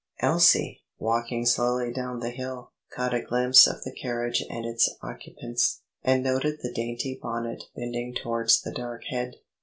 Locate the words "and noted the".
6.01-6.73